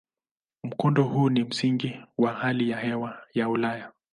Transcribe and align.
Mkondo 0.63 1.03
huu 1.03 1.29
ni 1.29 1.43
msingi 1.43 1.99
kwa 2.15 2.33
hali 2.33 2.69
ya 2.69 2.79
hewa 2.79 3.21
ya 3.33 3.49
Ulaya. 3.49 3.91